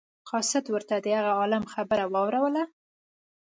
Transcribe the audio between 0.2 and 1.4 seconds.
قاصد ورته د هغه